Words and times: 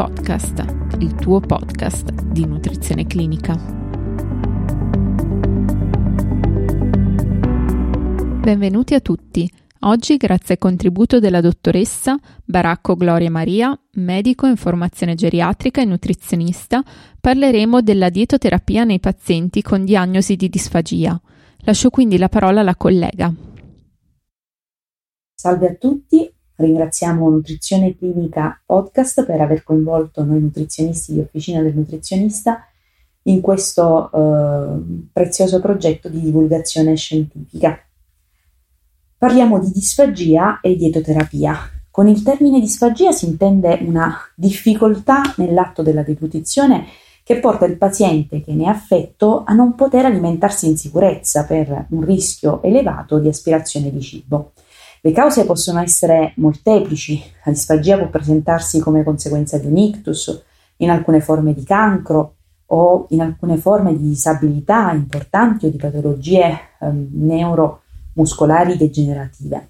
Podcast, 0.00 0.64
il 1.00 1.14
tuo 1.14 1.40
podcast 1.40 2.10
di 2.22 2.46
nutrizione 2.46 3.06
clinica. 3.06 3.54
Benvenuti 8.40 8.94
a 8.94 9.00
tutti. 9.00 9.46
Oggi, 9.80 10.16
grazie 10.16 10.54
al 10.54 10.58
contributo 10.58 11.18
della 11.18 11.42
dottoressa 11.42 12.18
Baracco 12.42 12.96
Gloria 12.96 13.30
Maria, 13.30 13.78
medico 13.96 14.46
in 14.46 14.56
formazione 14.56 15.14
geriatrica 15.14 15.82
e 15.82 15.84
nutrizionista, 15.84 16.82
parleremo 17.20 17.82
della 17.82 18.08
dietoterapia 18.08 18.84
nei 18.84 19.00
pazienti 19.00 19.60
con 19.60 19.84
diagnosi 19.84 20.34
di 20.34 20.48
disfagia. 20.48 21.20
Lascio 21.58 21.90
quindi 21.90 22.16
la 22.16 22.30
parola 22.30 22.60
alla 22.60 22.74
collega. 22.74 23.30
Salve 25.34 25.68
a 25.68 25.74
tutti, 25.74 26.32
ringraziamo 26.60 27.28
Nutrizione 27.28 27.96
Clinica 27.96 28.60
Podcast 28.64 29.24
per 29.24 29.40
aver 29.40 29.62
coinvolto 29.62 30.22
noi 30.22 30.40
nutrizionisti 30.40 31.14
di 31.14 31.20
Officina 31.20 31.62
del 31.62 31.74
Nutrizionista 31.74 32.64
in 33.24 33.40
questo 33.40 34.10
eh, 34.12 34.80
prezioso 35.12 35.60
progetto 35.60 36.08
di 36.08 36.20
divulgazione 36.20 36.94
scientifica. 36.96 37.78
Parliamo 39.18 39.58
di 39.58 39.70
disfagia 39.72 40.60
e 40.60 40.76
dietoterapia. 40.76 41.58
Con 41.90 42.08
il 42.08 42.22
termine 42.22 42.60
disfagia 42.60 43.12
si 43.12 43.26
intende 43.26 43.78
una 43.82 44.16
difficoltà 44.34 45.22
nell'atto 45.36 45.82
della 45.82 46.02
deglutizione 46.02 46.86
che 47.22 47.38
porta 47.38 47.64
il 47.64 47.76
paziente 47.76 48.42
che 48.42 48.54
ne 48.54 48.64
è 48.64 48.68
affetto 48.68 49.44
a 49.44 49.52
non 49.52 49.74
poter 49.74 50.04
alimentarsi 50.04 50.66
in 50.66 50.76
sicurezza 50.76 51.44
per 51.44 51.86
un 51.90 52.04
rischio 52.04 52.62
elevato 52.62 53.18
di 53.18 53.28
aspirazione 53.28 53.90
di 53.90 54.00
cibo. 54.00 54.52
Le 55.02 55.12
cause 55.12 55.46
possono 55.46 55.80
essere 55.80 56.34
molteplici, 56.36 57.22
la 57.44 57.52
disfagia 57.52 57.96
può 57.96 58.08
presentarsi 58.08 58.80
come 58.80 59.02
conseguenza 59.02 59.56
di 59.56 59.66
un 59.66 59.76
ictus, 59.78 60.44
in 60.76 60.90
alcune 60.90 61.20
forme 61.20 61.54
di 61.54 61.64
cancro 61.64 62.34
o 62.66 63.06
in 63.10 63.20
alcune 63.20 63.56
forme 63.56 63.96
di 63.96 64.08
disabilità 64.08 64.92
importanti 64.92 65.66
o 65.66 65.70
di 65.70 65.76
patologie 65.76 66.58
eh, 66.80 66.90
neuromuscolari 66.90 68.76
degenerative. 68.76 69.68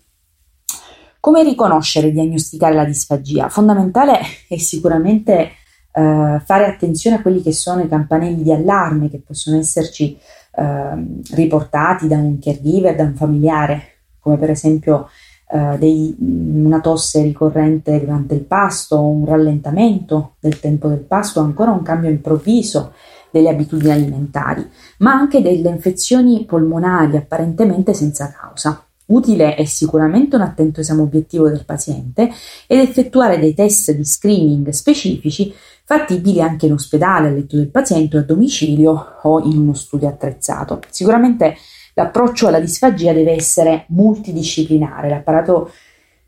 Come 1.21 1.45
riconoscere 1.45 2.09
e 2.09 2.13
diagnosticare 2.13 2.75
la 2.75 2.85
disfagia? 2.85 3.49
Fondamentale 3.49 4.21
è 4.49 4.57
sicuramente 4.57 5.51
eh, 5.93 6.41
fare 6.45 6.67
attenzione 6.67 7.17
a 7.17 7.23
quelli 7.23 7.43
che 7.43 7.53
sono 7.53 7.83
i 7.83 7.89
campanelli 7.89 8.43
di 8.43 8.53
allarme 8.53 9.11
che 9.11 9.21
possono 9.21 9.59
esserci 9.59 10.19
eh, 10.53 11.23
riportati 11.33 12.09
da 12.09 12.17
un 12.17 12.39
caregiver, 12.39 12.97
da 12.97 13.05
un 13.05 13.15
familiare, 13.15 13.90
come 14.21 14.37
per 14.37 14.51
esempio 14.51 15.09
eh, 15.53 15.77
dei, 15.79 16.15
una 16.19 16.81
tosse 16.81 17.23
ricorrente 17.23 17.99
durante 17.99 18.35
il 18.35 18.43
pasto, 18.43 19.01
un 19.01 19.25
rallentamento 19.25 20.35
del 20.39 20.61
tempo 20.61 20.89
del 20.89 21.01
pasto, 21.01 21.41
ancora 21.41 21.73
un 21.73 21.83
cambio 21.83 22.09
improvviso 22.09 22.93
delle 23.31 23.49
abitudini 23.49 23.93
alimentari, 23.93 24.69
ma 24.99 25.13
anche 25.13 25.43
delle 25.43 25.69
infezioni 25.69 26.45
polmonari 26.45 27.17
apparentemente 27.17 27.95
senza 27.95 28.31
causa. 28.31 28.85
Utile 29.07 29.57
è 29.57 29.65
sicuramente 29.65 30.37
un 30.37 30.43
attento 30.43 30.81
esame 30.81 31.03
obiettivo 31.03 31.49
del 31.49 31.65
paziente 31.65 32.31
ed 32.69 32.79
effettuare 32.79 33.41
dei 33.41 33.55
test 33.55 33.93
di 33.93 34.05
screening 34.05 34.69
specifici 34.69 35.53
fattibili 35.85 36.41
anche 36.41 36.67
in 36.67 36.75
ospedale, 36.75 37.27
a 37.27 37.31
letto 37.33 37.57
del 37.57 37.71
paziente, 37.71 38.19
a 38.19 38.23
domicilio 38.23 39.19
o 39.23 39.41
in 39.41 39.59
uno 39.59 39.75
studio 39.75 40.07
attrezzato. 40.07 40.79
Sicuramente 40.89 41.57
l'approccio 41.95 42.49
alla 42.49 42.61
disfagia 42.61 43.13
deve 43.13 43.33
essere 43.33 43.85
multidisciplinare. 43.89 45.09
L'apparato 45.09 45.71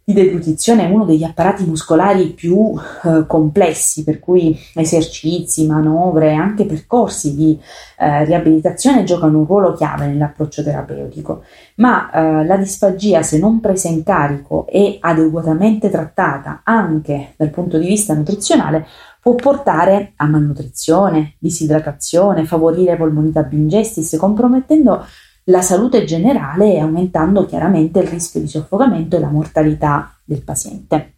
di 0.05 0.15
deglutizione 0.15 0.85
è 0.85 0.91
uno 0.91 1.05
degli 1.05 1.23
apparati 1.23 1.65
muscolari 1.65 2.31
più 2.31 2.75
eh, 3.05 3.25
complessi, 3.27 4.03
per 4.03 4.19
cui 4.19 4.59
esercizi, 4.75 5.67
manovre 5.67 6.31
e 6.31 6.35
anche 6.35 6.67
percorsi 6.67 7.37
di 7.37 7.59
eh, 7.99 8.25
riabilitazione 8.25 9.05
giocano 9.05 9.39
un 9.39 9.47
ruolo 9.47 9.75
chiave 9.75 10.07
nell'approccio 10.07 10.65
terapeutico. 10.65 11.45
Ma 11.77 12.11
eh, 12.11 12.45
la 12.45 12.57
disfagia, 12.57 13.23
se 13.23 13.39
non 13.39 13.61
presa 13.61 13.89
in 13.89 14.03
carico 14.03 14.67
e 14.67 14.99
adeguatamente 15.01 15.89
trattata 15.89 16.63
anche 16.65 17.35
dal 17.37 17.51
punto 17.51 17.79
di 17.79 17.87
vista 17.87 18.13
nutrizionale, 18.13 18.87
può 19.21 19.37
portare 19.37 20.15
a 20.17 20.27
malnutrizione, 20.27 21.35
disidratazione, 21.39 22.45
favorire 22.45 22.97
polmonita 22.97 23.45
bingestis, 23.45 24.17
compromettendo 24.19 25.07
la 25.45 25.63
salute 25.63 26.05
generale 26.05 26.75
e 26.75 26.81
aumentando 26.81 27.47
chiaramente 27.47 28.01
il 28.01 28.09
rischio 28.09 28.41
di 28.41 28.49
soffocamento 28.49 29.17
e 29.17 29.21
la 29.21 29.31
mortalità 29.31 30.15
del 30.25 30.43
paziente. 30.43 31.15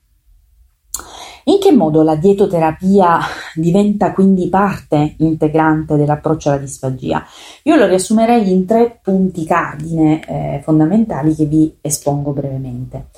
In 1.46 1.58
che 1.60 1.72
modo 1.72 2.02
la 2.02 2.16
dietoterapia 2.16 3.18
diventa 3.54 4.12
quindi 4.12 4.48
parte 4.48 5.16
integrante 5.18 5.96
dell'approccio 5.96 6.48
alla 6.48 6.58
disfagia? 6.58 7.22
Io 7.64 7.76
lo 7.76 7.86
riassumerei 7.86 8.50
in 8.50 8.64
tre 8.64 8.98
punti 9.02 9.44
cardine 9.44 10.24
eh, 10.26 10.60
fondamentali 10.62 11.34
che 11.34 11.44
vi 11.44 11.76
espongo 11.82 12.32
brevemente. 12.32 13.08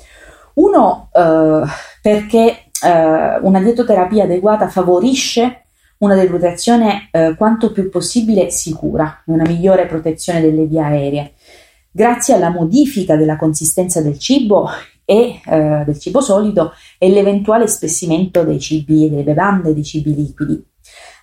Uno, 0.55 1.07
eh, 1.13 1.61
perché 2.01 2.63
eh, 2.83 3.39
una 3.41 3.61
dietoterapia 3.61 4.25
adeguata 4.25 4.67
favorisce 4.67 5.66
una 5.99 6.15
deglutazione 6.15 7.09
eh, 7.11 7.35
quanto 7.35 7.71
più 7.71 7.89
possibile 7.89 8.49
sicura 8.51 9.23
e 9.25 9.31
una 9.31 9.47
migliore 9.47 9.85
protezione 9.85 10.41
delle 10.41 10.65
vie 10.65 10.81
aeree, 10.81 11.33
grazie 11.91 12.35
alla 12.35 12.49
modifica 12.49 13.15
della 13.15 13.37
consistenza 13.37 14.01
del 14.01 14.19
cibo 14.19 14.69
e 15.03 15.39
eh, 15.45 15.83
del 15.85 15.97
cibo 15.99 16.21
solido 16.21 16.73
e 16.97 17.09
l'eventuale 17.09 17.67
spessimento 17.67 18.43
dei 18.43 18.59
cibi 18.59 19.05
e 19.05 19.09
delle 19.09 19.23
bevande, 19.23 19.73
dei 19.73 19.83
cibi 19.83 20.13
liquidi. 20.13 20.63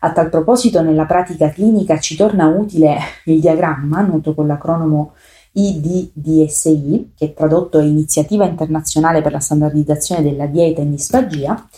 A 0.00 0.12
tal 0.12 0.28
proposito, 0.28 0.82
nella 0.82 1.06
pratica 1.06 1.50
clinica 1.50 1.98
ci 1.98 2.16
torna 2.16 2.46
utile 2.46 2.98
il 3.24 3.40
diagramma, 3.40 4.02
noto 4.02 4.34
con 4.34 4.46
l'acronomo 4.46 5.12
IDDSI, 5.52 7.12
che 7.16 7.32
tradotto 7.32 7.78
è 7.78 7.84
Iniziativa 7.84 8.44
Internazionale 8.44 9.22
per 9.22 9.32
la 9.32 9.40
Standardizzazione 9.40 10.22
della 10.22 10.46
Dieta 10.46 10.80
in 10.80 10.90
Disfagia, 10.90 11.68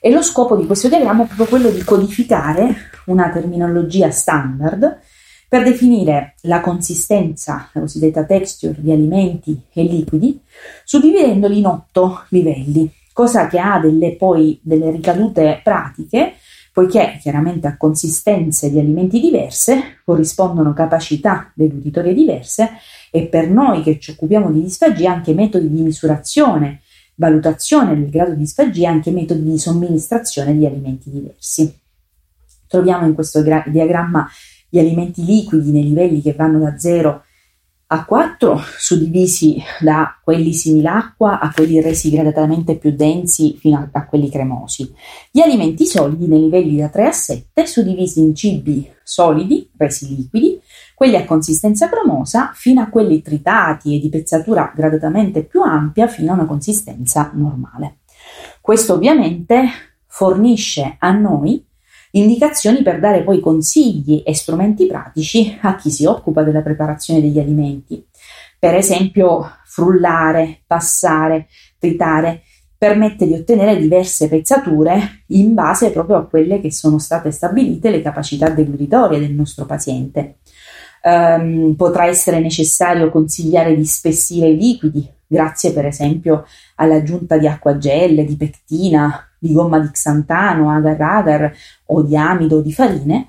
e 0.00 0.10
lo 0.10 0.22
scopo 0.22 0.56
di 0.56 0.66
questo 0.66 0.88
diagramma 0.88 1.24
è 1.24 1.26
proprio 1.26 1.46
quello 1.46 1.70
di 1.70 1.84
codificare 1.84 2.90
una 3.06 3.28
terminologia 3.30 4.10
standard 4.10 4.98
per 5.48 5.62
definire 5.64 6.34
la 6.42 6.60
consistenza, 6.60 7.68
la 7.72 7.80
cosiddetta 7.80 8.24
texture 8.24 8.76
di 8.78 8.92
alimenti 8.92 9.60
e 9.72 9.82
liquidi, 9.82 10.40
suddividendoli 10.84 11.58
in 11.58 11.66
otto 11.66 12.24
livelli, 12.28 12.90
cosa 13.12 13.48
che 13.48 13.58
ha 13.58 13.78
delle, 13.80 14.14
poi 14.16 14.58
delle 14.62 14.90
ricadute 14.90 15.60
pratiche, 15.62 16.34
poiché 16.72 17.18
chiaramente 17.20 17.66
a 17.66 17.76
consistenze 17.76 18.70
di 18.70 18.78
alimenti 18.78 19.20
diverse 19.20 20.00
corrispondono 20.04 20.72
capacità 20.72 21.50
deglutitorie 21.52 22.14
diverse 22.14 22.70
e 23.10 23.26
per 23.26 23.50
noi 23.50 23.82
che 23.82 23.98
ci 23.98 24.12
occupiamo 24.12 24.52
di 24.52 24.62
disfagia 24.62 25.12
anche 25.12 25.34
metodi 25.34 25.68
di 25.68 25.82
misurazione 25.82 26.82
valutazione 27.20 27.94
del 27.94 28.08
grado 28.08 28.30
di 28.30 28.38
disfagia 28.38 28.88
e 28.88 28.92
anche 28.92 29.10
metodi 29.10 29.42
di 29.42 29.58
somministrazione 29.58 30.56
di 30.56 30.64
alimenti 30.64 31.10
diversi. 31.10 31.78
Troviamo 32.66 33.06
in 33.06 33.14
questo 33.14 33.42
gra- 33.42 33.64
diagramma 33.66 34.26
gli 34.70 34.78
alimenti 34.78 35.22
liquidi 35.22 35.70
nei 35.70 35.82
livelli 35.82 36.22
che 36.22 36.32
vanno 36.32 36.60
da 36.60 36.78
0 36.78 37.24
a 37.92 38.04
4, 38.04 38.60
suddivisi 38.78 39.60
da 39.80 40.16
quelli 40.22 40.52
simili 40.52 40.86
acqua 40.86 41.40
a 41.40 41.50
quelli 41.52 41.80
resi 41.80 42.08
gradatamente 42.10 42.76
più 42.76 42.92
densi 42.92 43.56
fino 43.58 43.78
a, 43.78 43.88
a 43.90 44.06
quelli 44.06 44.30
cremosi. 44.30 44.94
Gli 45.28 45.40
alimenti 45.40 45.86
solidi 45.86 46.28
nei 46.28 46.38
livelli 46.38 46.76
da 46.76 46.88
3 46.88 47.06
a 47.06 47.10
7, 47.10 47.66
suddivisi 47.66 48.20
in 48.20 48.32
cibi 48.32 48.88
solidi 49.02 49.68
resi 49.76 50.14
liquidi 50.14 50.60
quelli 50.94 51.16
a 51.16 51.24
consistenza 51.24 51.88
cremosa 51.88 52.52
fino 52.54 52.80
a 52.80 52.88
quelli 52.88 53.22
tritati 53.22 53.96
e 53.96 53.98
di 53.98 54.08
pezzatura 54.08 54.72
gradatamente 54.72 55.42
più 55.42 55.60
ampia 55.62 56.06
fino 56.06 56.30
a 56.30 56.34
una 56.34 56.46
consistenza 56.46 57.32
normale. 57.34 57.98
Questo 58.60 58.94
ovviamente 58.94 59.64
fornisce 60.06 60.94
a 60.96 61.10
noi 61.10 61.66
indicazioni 62.12 62.82
per 62.82 62.98
dare 62.98 63.22
poi 63.22 63.40
consigli 63.40 64.22
e 64.24 64.34
strumenti 64.34 64.86
pratici 64.86 65.58
a 65.60 65.76
chi 65.76 65.90
si 65.90 66.04
occupa 66.04 66.42
della 66.42 66.62
preparazione 66.62 67.20
degli 67.20 67.38
alimenti. 67.38 68.04
Per 68.58 68.74
esempio, 68.74 69.58
frullare, 69.64 70.62
passare, 70.66 71.48
tritare 71.78 72.42
permette 72.80 73.26
di 73.26 73.34
ottenere 73.34 73.78
diverse 73.78 74.26
pezzature 74.26 75.24
in 75.28 75.52
base 75.52 75.90
proprio 75.90 76.16
a 76.16 76.26
quelle 76.26 76.62
che 76.62 76.72
sono 76.72 76.98
state 76.98 77.30
stabilite 77.30 77.90
le 77.90 78.00
capacità 78.00 78.48
deglutitorie 78.48 79.18
del 79.18 79.32
nostro 79.32 79.66
paziente. 79.66 80.38
Um, 81.02 81.74
potrà 81.76 82.06
essere 82.06 82.40
necessario 82.40 83.10
consigliare 83.10 83.74
di 83.74 83.84
spessire 83.84 84.48
i 84.48 84.56
liquidi, 84.56 85.06
grazie 85.30 85.72
per 85.72 85.86
esempio 85.86 86.44
all'aggiunta 86.76 87.38
di 87.38 87.46
acqua 87.46 87.78
gel, 87.78 88.26
di 88.26 88.36
pectina, 88.36 89.28
di 89.38 89.52
gomma 89.52 89.78
di 89.78 89.88
xantano, 89.92 90.70
agar-agar 90.70 91.52
o 91.86 92.02
di 92.02 92.16
amido 92.16 92.56
o 92.56 92.60
di 92.60 92.72
farine, 92.72 93.28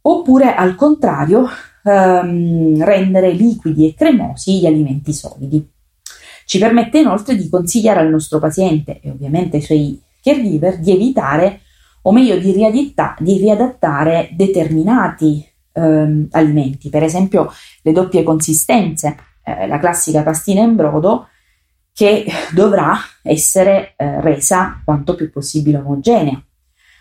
oppure 0.00 0.54
al 0.54 0.74
contrario 0.74 1.46
um, 1.82 2.82
rendere 2.82 3.30
liquidi 3.32 3.86
e 3.86 3.94
cremosi 3.94 4.58
gli 4.58 4.66
alimenti 4.66 5.12
solidi. 5.12 5.70
Ci 6.46 6.58
permette 6.58 6.98
inoltre 6.98 7.36
di 7.36 7.48
consigliare 7.50 8.00
al 8.00 8.08
nostro 8.08 8.38
paziente 8.38 9.00
e 9.02 9.10
ovviamente 9.10 9.56
ai 9.56 9.62
suoi 9.62 10.02
caregiver 10.22 10.78
di 10.78 10.92
evitare 10.92 11.60
o 12.02 12.12
meglio 12.12 12.38
di, 12.38 12.52
riaditta, 12.52 13.14
di 13.18 13.36
riadattare 13.36 14.30
determinati 14.32 15.46
ehm, 15.72 16.28
alimenti, 16.30 16.88
per 16.88 17.02
esempio 17.02 17.50
le 17.82 17.92
doppie 17.92 18.22
consistenze, 18.22 19.16
eh, 19.42 19.66
la 19.66 19.78
classica 19.78 20.22
pastina 20.22 20.62
in 20.62 20.74
brodo 20.74 21.28
che 21.94 22.26
dovrà 22.52 22.98
essere 23.22 23.94
eh, 23.96 24.20
resa 24.20 24.82
quanto 24.84 25.14
più 25.14 25.30
possibile 25.30 25.78
omogenea, 25.78 26.42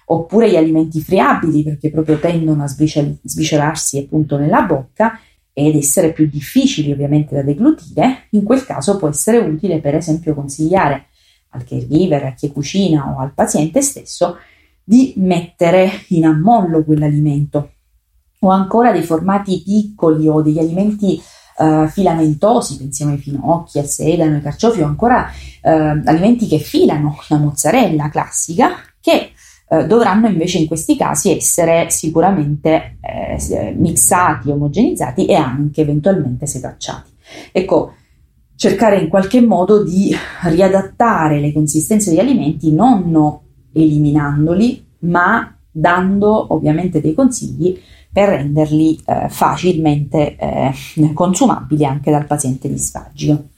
oppure 0.06 0.52
gli 0.52 0.56
alimenti 0.56 1.02
friabili 1.02 1.64
perché 1.64 1.90
proprio 1.90 2.20
tendono 2.20 2.64
a 2.64 2.68
sbriciol- 2.68 3.18
sbriciolarsi 3.24 3.98
appunto 3.98 4.38
nella 4.38 4.62
bocca 4.62 5.20
ed 5.52 5.76
essere 5.76 6.14
più 6.14 6.30
difficili 6.30 6.92
ovviamente 6.92 7.34
da 7.34 7.42
deglutire, 7.42 8.28
in 8.32 8.44
quel 8.44 8.64
caso 8.66 8.98
può 8.98 9.08
essere 9.08 9.40
utile 9.40 9.80
per 9.80 9.96
esempio 9.96 10.36
consigliare 10.36 11.08
al 11.50 11.64
caregiver, 11.64 12.26
a 12.26 12.34
chi 12.34 12.52
cucina 12.52 13.16
o 13.16 13.20
al 13.20 13.34
paziente 13.34 13.82
stesso 13.82 14.38
di 14.84 15.14
mettere 15.18 15.90
in 16.10 16.26
ammollo 16.26 16.84
quell'alimento. 16.84 17.72
O 18.40 18.50
ancora 18.50 18.92
dei 18.92 19.04
formati 19.04 19.64
piccoli 19.64 20.28
o 20.28 20.42
degli 20.42 20.60
alimenti 20.60 21.20
uh, 21.58 21.88
filamentosi, 21.88 22.78
pensiamo 22.78 23.12
ai 23.12 23.18
finocchi, 23.18 23.80
al 23.80 23.88
sedano, 23.88 24.36
ai 24.36 24.42
carciofi 24.42 24.82
o 24.82 24.86
ancora 24.86 25.30
uh, 25.62 25.70
alimenti 26.06 26.48
che 26.48 26.60
filano, 26.60 27.18
la 27.30 27.38
mozzarella 27.38 28.10
classica, 28.10 28.76
che 29.00 29.32
uh, 29.70 29.86
dovranno 29.86 30.28
invece 30.28 30.60
in 30.60 30.68
questi 30.68 30.96
casi 30.96 31.36
essere 31.36 31.90
sicuramente 31.90 32.98
eh, 33.02 33.74
mixati, 33.78 34.50
omogenizzati 34.50 35.26
e 35.26 35.36
anche 35.36 35.82
eventualmente 35.82 36.46
setacciati. 36.46 37.12
Ecco, 37.52 37.94
cercare 38.56 39.00
in 39.00 39.10
qualche 39.10 39.42
modo 39.42 39.84
di 39.84 40.16
riadattare 40.44 41.40
le 41.40 41.52
consistenze 41.52 42.10
degli 42.10 42.20
alimenti 42.20 42.72
non 42.72 43.40
eliminandoli, 43.74 44.86
ma 45.00 45.58
dando 45.70 46.54
ovviamente 46.54 47.02
dei 47.02 47.14
consigli 47.14 47.78
per 48.14 48.30
renderli 48.30 49.02
eh, 49.06 49.28
facilmente 49.28 50.36
eh, 50.36 50.72
consumabili 51.14 51.84
anche 51.84 52.12
dal 52.12 52.28
paziente 52.28 52.70
disfagico. 52.70 53.50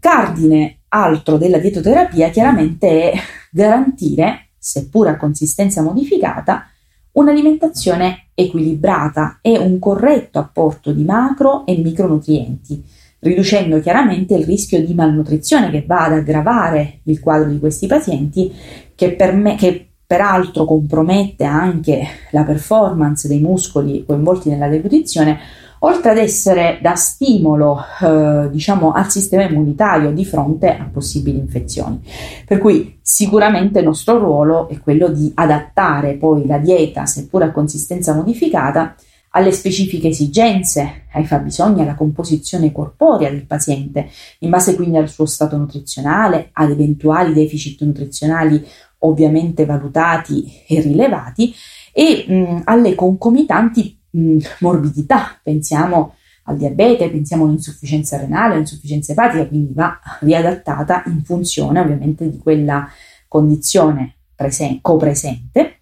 Cardine 0.00 0.80
altro 0.88 1.38
della 1.38 1.58
dietoterapia 1.58 2.30
chiaramente 2.30 3.12
è 3.12 3.18
garantire, 3.50 4.48
seppur 4.58 5.06
a 5.06 5.16
consistenza 5.16 5.80
modificata, 5.80 6.68
un'alimentazione 7.12 8.30
equilibrata 8.34 9.38
e 9.40 9.58
un 9.58 9.78
corretto 9.78 10.40
apporto 10.40 10.92
di 10.92 11.04
macro 11.04 11.64
e 11.66 11.76
micronutrienti, 11.76 12.82
riducendo 13.20 13.80
chiaramente 13.80 14.34
il 14.34 14.44
rischio 14.44 14.84
di 14.84 14.92
malnutrizione 14.92 15.70
che 15.70 15.84
va 15.86 16.06
ad 16.06 16.12
aggravare 16.14 17.00
il 17.04 17.20
quadro 17.20 17.48
di 17.48 17.60
questi 17.60 17.86
pazienti 17.86 18.52
che, 18.94 19.12
per 19.12 19.34
me, 19.34 19.54
che 19.54 19.93
peraltro 20.14 20.64
compromette 20.64 21.42
anche 21.42 22.06
la 22.30 22.44
performance 22.44 23.26
dei 23.26 23.40
muscoli 23.40 24.04
coinvolti 24.06 24.48
nella 24.48 24.68
deglutizione, 24.68 25.40
oltre 25.80 26.12
ad 26.12 26.18
essere 26.18 26.78
da 26.80 26.94
stimolo 26.94 27.80
eh, 28.00 28.48
diciamo 28.48 28.92
al 28.92 29.10
sistema 29.10 29.42
immunitario 29.42 30.12
di 30.12 30.24
fronte 30.24 30.68
a 30.68 30.88
possibili 30.90 31.38
infezioni. 31.38 32.00
Per 32.46 32.58
cui 32.58 32.96
sicuramente 33.02 33.80
il 33.80 33.86
nostro 33.86 34.18
ruolo 34.18 34.68
è 34.68 34.78
quello 34.78 35.08
di 35.08 35.32
adattare 35.34 36.14
poi 36.14 36.46
la 36.46 36.58
dieta, 36.58 37.06
seppur 37.06 37.42
a 37.42 37.50
consistenza 37.50 38.14
modificata, 38.14 38.94
alle 39.36 39.52
specifiche 39.52 40.08
esigenze, 40.08 41.06
ai 41.12 41.26
fabbisogni, 41.26 41.82
alla 41.82 41.96
composizione 41.96 42.70
corporea 42.70 43.30
del 43.30 43.46
paziente, 43.46 44.08
in 44.40 44.50
base 44.50 44.76
quindi 44.76 44.96
al 44.96 45.08
suo 45.08 45.26
stato 45.26 45.56
nutrizionale, 45.56 46.50
ad 46.52 46.70
eventuali 46.70 47.32
deficit 47.32 47.80
nutrizionali 47.82 48.64
ovviamente 48.98 49.64
valutati 49.64 50.62
e 50.66 50.80
rilevati, 50.80 51.52
e 51.92 52.24
mh, 52.26 52.62
alle 52.64 52.94
concomitanti 52.94 53.98
mh, 54.10 54.38
morbidità, 54.60 55.38
pensiamo 55.42 56.14
al 56.44 56.56
diabete, 56.56 57.10
pensiamo 57.10 57.44
all'insufficienza 57.44 58.16
renale, 58.18 58.54
all'insufficienza 58.54 59.12
epatica, 59.12 59.48
quindi 59.48 59.72
va 59.72 59.98
riadattata 60.20 61.02
in 61.06 61.24
funzione 61.24 61.80
ovviamente 61.80 62.30
di 62.30 62.38
quella 62.38 62.88
condizione 63.26 64.14
presen- 64.36 64.80
copresente 64.80 65.80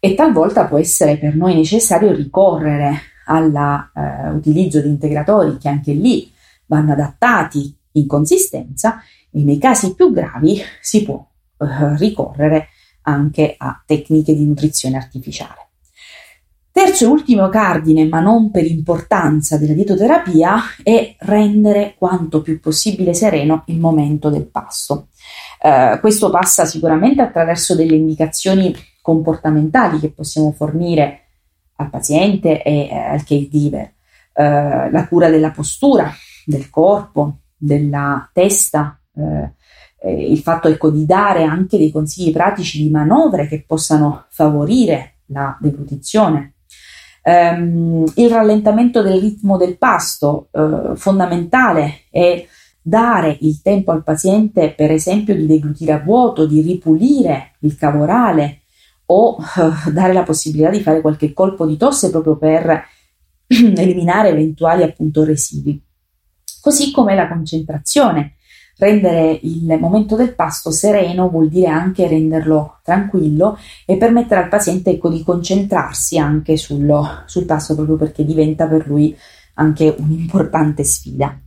e 0.00 0.14
talvolta 0.14 0.64
può 0.64 0.78
essere 0.78 1.18
per 1.18 1.36
noi 1.36 1.54
necessario 1.54 2.12
ricorrere 2.12 3.02
all'utilizzo 3.26 4.78
eh, 4.78 4.82
di 4.82 4.88
integratori 4.88 5.58
che 5.58 5.68
anche 5.68 5.92
lì 5.92 6.32
vanno 6.66 6.92
adattati 6.92 7.76
in 7.92 8.06
consistenza 8.06 9.00
e 9.30 9.44
nei 9.44 9.58
casi 9.58 9.94
più 9.94 10.10
gravi 10.10 10.60
si 10.80 11.04
può 11.04 11.24
eh, 11.58 11.96
ricorrere 11.98 12.68
anche 13.02 13.54
a 13.56 13.82
tecniche 13.84 14.34
di 14.34 14.46
nutrizione 14.46 14.96
artificiale. 14.96 15.68
Terzo 16.72 17.04
e 17.04 17.08
ultimo 17.08 17.48
cardine, 17.48 18.06
ma 18.06 18.20
non 18.20 18.50
per 18.50 18.64
importanza 18.64 19.58
della 19.58 19.74
dietoterapia, 19.74 20.56
è 20.82 21.16
rendere 21.18 21.94
quanto 21.98 22.42
più 22.42 22.60
possibile 22.60 23.12
sereno 23.12 23.64
il 23.66 23.78
momento 23.78 24.30
del 24.30 24.46
pasto. 24.46 25.08
Eh, 25.62 25.98
questo 26.00 26.30
passa 26.30 26.64
sicuramente 26.64 27.20
attraverso 27.20 27.74
delle 27.74 27.94
indicazioni 27.94 28.74
comportamentali 29.02 30.00
che 30.00 30.10
possiamo 30.10 30.52
fornire 30.52 31.24
al 31.76 31.90
paziente 31.90 32.62
e 32.62 32.88
eh, 32.88 32.94
al 32.94 33.24
caregiver, 33.24 33.92
eh, 34.32 34.90
la 34.90 35.06
cura 35.06 35.28
della 35.28 35.50
postura, 35.50 36.10
del 36.46 36.70
corpo, 36.70 37.40
della 37.56 38.30
testa, 38.32 38.98
eh, 39.14 39.52
eh, 40.02 40.30
il 40.30 40.38
fatto 40.38 40.68
ecco, 40.68 40.90
di 40.90 41.04
dare 41.04 41.44
anche 41.44 41.76
dei 41.76 41.90
consigli 41.90 42.32
pratici 42.32 42.82
di 42.82 42.88
manovre 42.88 43.46
che 43.46 43.62
possano 43.66 44.26
favorire 44.30 45.16
la 45.26 45.56
deglutizione. 45.60 46.54
Um, 47.22 48.10
il 48.14 48.30
rallentamento 48.30 49.02
del 49.02 49.20
ritmo 49.20 49.58
del 49.58 49.76
pasto, 49.76 50.48
fondamentale 50.94 52.04
è 52.10 52.46
dare 52.82 53.36
il 53.40 53.60
tempo 53.62 53.92
al 53.92 54.02
paziente, 54.02 54.72
per 54.72 54.90
esempio, 54.90 55.34
di 55.34 55.46
deglutire 55.46 55.92
a 55.92 55.98
vuoto, 55.98 56.46
di 56.46 56.60
ripulire 56.60 57.56
il 57.60 57.76
cavorale 57.76 58.60
o 59.06 59.36
uh, 59.36 59.90
dare 59.90 60.12
la 60.12 60.22
possibilità 60.22 60.70
di 60.70 60.80
fare 60.80 61.00
qualche 61.00 61.32
colpo 61.32 61.66
di 61.66 61.76
tosse 61.76 62.10
proprio 62.10 62.36
per 62.36 62.84
eliminare 63.46 64.30
eventuali 64.30 64.82
appunto 64.82 65.24
residui. 65.24 65.82
Così 66.60 66.90
come 66.92 67.14
la 67.14 67.28
concentrazione 67.28 68.34
Rendere 68.80 69.38
il 69.42 69.76
momento 69.78 70.16
del 70.16 70.34
pasto 70.34 70.70
sereno 70.70 71.28
vuol 71.28 71.50
dire 71.50 71.66
anche 71.66 72.08
renderlo 72.08 72.78
tranquillo 72.82 73.58
e 73.84 73.98
permettere 73.98 74.40
al 74.40 74.48
paziente 74.48 74.88
ecco, 74.88 75.10
di 75.10 75.22
concentrarsi 75.22 76.16
anche 76.16 76.56
sullo, 76.56 77.24
sul 77.26 77.44
pasto 77.44 77.74
proprio 77.74 77.96
perché 77.96 78.24
diventa 78.24 78.66
per 78.66 78.86
lui 78.86 79.14
anche 79.56 79.94
un'importante 79.98 80.82
sfida. 80.82 81.38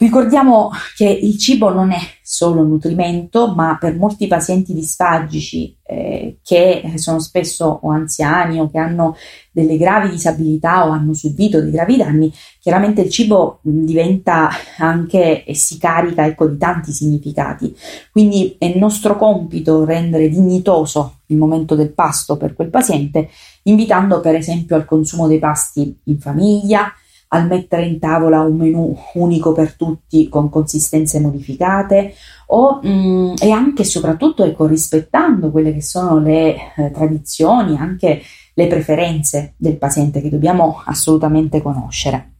Ricordiamo 0.00 0.70
che 0.94 1.08
il 1.08 1.36
cibo 1.38 1.72
non 1.72 1.90
è 1.90 1.98
solo 2.22 2.62
nutrimento, 2.62 3.52
ma 3.52 3.76
per 3.80 3.96
molti 3.96 4.28
pazienti 4.28 4.72
disfagici 4.72 5.76
eh, 5.82 6.38
che 6.40 6.92
sono 6.94 7.18
spesso 7.18 7.80
o 7.82 7.90
anziani 7.90 8.60
o 8.60 8.70
che 8.70 8.78
hanno 8.78 9.16
delle 9.50 9.76
gravi 9.76 10.10
disabilità 10.10 10.86
o 10.86 10.90
hanno 10.90 11.14
subito 11.14 11.60
dei 11.60 11.72
gravi 11.72 11.96
danni, 11.96 12.32
chiaramente 12.60 13.00
il 13.00 13.10
cibo 13.10 13.58
diventa 13.62 14.50
anche 14.76 15.42
e 15.42 15.54
si 15.56 15.78
carica 15.78 16.24
ecco, 16.26 16.46
di 16.46 16.58
tanti 16.58 16.92
significati. 16.92 17.76
Quindi 18.12 18.54
è 18.56 18.72
nostro 18.78 19.16
compito 19.16 19.84
rendere 19.84 20.28
dignitoso 20.28 21.22
il 21.26 21.36
momento 21.38 21.74
del 21.74 21.92
pasto 21.92 22.36
per 22.36 22.54
quel 22.54 22.70
paziente, 22.70 23.30
invitando 23.64 24.20
per 24.20 24.36
esempio 24.36 24.76
al 24.76 24.84
consumo 24.84 25.26
dei 25.26 25.40
pasti 25.40 25.98
in 26.04 26.20
famiglia, 26.20 26.92
al 27.28 27.46
mettere 27.46 27.84
in 27.84 27.98
tavola 27.98 28.40
un 28.40 28.56
menù 28.56 28.96
unico 29.14 29.52
per 29.52 29.74
tutti 29.74 30.28
con 30.28 30.48
consistenze 30.48 31.20
modificate 31.20 32.14
o, 32.46 32.80
mh, 32.82 32.88
mm, 32.88 33.34
e 33.40 33.50
anche 33.50 33.82
e 33.82 33.84
soprattutto 33.84 34.44
ecco, 34.44 34.66
rispettando 34.66 35.50
quelle 35.50 35.72
che 35.72 35.82
sono 35.82 36.18
le 36.18 36.56
eh, 36.76 36.90
tradizioni, 36.90 37.76
anche 37.76 38.22
le 38.54 38.66
preferenze 38.66 39.54
del 39.56 39.76
paziente 39.76 40.20
che 40.20 40.30
dobbiamo 40.30 40.82
assolutamente 40.84 41.62
conoscere. 41.62 42.32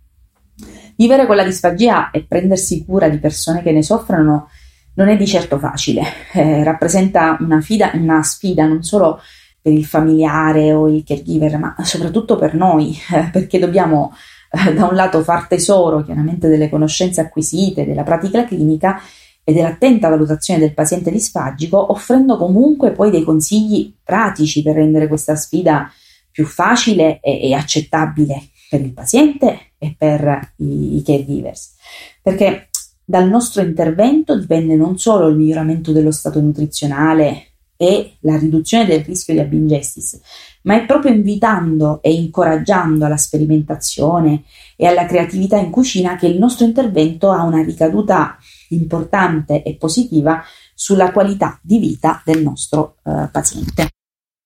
Vivere 0.96 1.26
con 1.26 1.36
la 1.36 1.44
disfagia 1.44 2.10
e 2.10 2.24
prendersi 2.24 2.84
cura 2.84 3.08
di 3.08 3.18
persone 3.18 3.62
che 3.62 3.70
ne 3.70 3.82
soffrono 3.82 4.48
non 4.94 5.08
è 5.08 5.16
di 5.16 5.26
certo 5.28 5.58
facile, 5.58 6.02
eh, 6.32 6.64
rappresenta 6.64 7.36
una, 7.38 7.60
fida, 7.60 7.92
una 7.94 8.20
sfida 8.24 8.66
non 8.66 8.82
solo 8.82 9.20
per 9.60 9.72
il 9.72 9.84
familiare 9.84 10.72
o 10.72 10.88
il 10.88 11.04
caregiver, 11.04 11.56
ma 11.56 11.76
soprattutto 11.82 12.36
per 12.36 12.54
noi, 12.54 12.98
eh, 13.12 13.28
perché 13.32 13.60
dobbiamo 13.60 14.12
da 14.74 14.86
un 14.86 14.94
lato 14.94 15.22
far 15.22 15.46
tesoro 15.46 16.02
chiaramente 16.02 16.48
delle 16.48 16.68
conoscenze 16.68 17.20
acquisite, 17.20 17.84
della 17.84 18.02
pratica 18.02 18.44
clinica 18.44 19.00
e 19.44 19.52
dell'attenta 19.52 20.08
valutazione 20.08 20.60
del 20.60 20.74
paziente 20.74 21.10
disfagico, 21.10 21.92
offrendo 21.92 22.36
comunque 22.36 22.92
poi 22.92 23.10
dei 23.10 23.24
consigli 23.24 23.94
pratici 24.02 24.62
per 24.62 24.74
rendere 24.74 25.08
questa 25.08 25.36
sfida 25.36 25.90
più 26.30 26.44
facile 26.44 27.20
e, 27.20 27.48
e 27.48 27.54
accettabile 27.54 28.48
per 28.68 28.80
il 28.80 28.92
paziente 28.92 29.72
e 29.78 29.94
per 29.96 30.52
i, 30.56 30.96
i 30.96 31.02
caregivers. 31.02 31.76
Perché 32.22 32.68
dal 33.04 33.28
nostro 33.28 33.62
intervento 33.62 34.38
dipende 34.38 34.76
non 34.76 34.98
solo 34.98 35.28
il 35.28 35.36
miglioramento 35.36 35.92
dello 35.92 36.10
stato 36.10 36.40
nutrizionale 36.40 37.47
e 37.80 38.16
la 38.22 38.36
riduzione 38.36 38.86
del 38.86 39.04
rischio 39.04 39.34
di 39.34 39.38
abingestis, 39.38 40.20
ma 40.62 40.74
è 40.74 40.84
proprio 40.84 41.12
invitando 41.12 42.02
e 42.02 42.12
incoraggiando 42.12 43.04
alla 43.04 43.16
sperimentazione 43.16 44.42
e 44.76 44.84
alla 44.86 45.06
creatività 45.06 45.56
in 45.58 45.70
cucina 45.70 46.16
che 46.16 46.26
il 46.26 46.38
nostro 46.38 46.66
intervento 46.66 47.30
ha 47.30 47.44
una 47.44 47.62
ricaduta 47.62 48.36
importante 48.70 49.62
e 49.62 49.76
positiva 49.76 50.42
sulla 50.74 51.12
qualità 51.12 51.60
di 51.62 51.78
vita 51.78 52.20
del 52.24 52.42
nostro 52.42 52.96
eh, 53.04 53.28
paziente. 53.30 53.88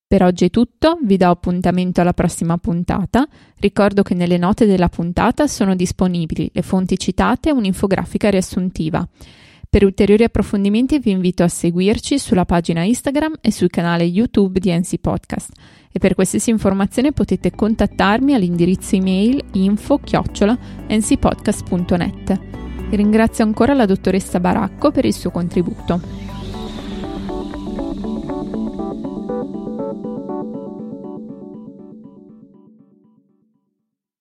Per 0.07 0.23
oggi 0.23 0.45
è 0.45 0.51
tutto, 0.51 0.99
vi 1.03 1.17
do 1.17 1.31
appuntamento 1.31 2.03
alla 2.03 2.13
prossima 2.13 2.59
puntata. 2.59 3.27
Ricordo 3.59 4.03
che 4.03 4.13
nelle 4.13 4.37
note 4.37 4.67
della 4.67 4.91
puntata 4.91 5.47
sono 5.47 5.75
disponibili 5.75 6.51
le 6.53 6.61
fonti 6.61 6.99
citate 6.99 7.49
e 7.49 7.53
un'infografica 7.53 8.29
riassuntiva. 8.29 9.09
Per 9.73 9.85
ulteriori 9.85 10.23
approfondimenti 10.23 10.99
vi 10.99 11.13
invito 11.13 11.45
a 11.45 11.49
seguirci 11.49 12.19
sulla 12.19 12.45
pagina 12.45 12.83
Instagram 12.83 13.37
e 13.41 13.51
sul 13.51 13.71
canale 13.71 14.05
YouTube 14.05 14.61
di 14.61 14.71
NC 14.71 14.99
Podcast 14.99 15.51
e 15.91 15.99
per 15.99 16.15
qualsiasi 16.15 16.51
informazione 16.51 17.13
potete 17.13 17.53
contattarmi 17.53 18.35
all'indirizzo 18.35 18.97
email 18.97 19.43
info-ncpodcast.net. 19.53 22.41
Ringrazio 22.91 23.45
ancora 23.45 23.73
la 23.73 23.87
dottoressa 23.87 24.41
Baracco 24.41 24.91
per 24.91 25.07
il 25.07 25.15
suo 25.15 25.31
contributo. 25.31 26.22